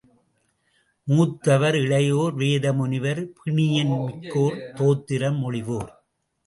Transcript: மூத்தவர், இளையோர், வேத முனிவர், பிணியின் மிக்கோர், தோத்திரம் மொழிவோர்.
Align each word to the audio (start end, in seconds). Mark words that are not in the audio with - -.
மூத்தவர், 1.07 1.75
இளையோர், 1.75 2.33
வேத 2.33 2.73
முனிவர், 2.73 3.23
பிணியின் 3.37 3.95
மிக்கோர், 4.01 4.59
தோத்திரம் 4.75 5.39
மொழிவோர். 5.43 5.91